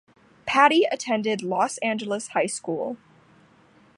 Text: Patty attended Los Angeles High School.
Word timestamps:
Patty 0.47 0.83
attended 0.91 1.43
Los 1.43 1.77
Angeles 1.77 2.29
High 2.29 2.47
School. 2.47 2.97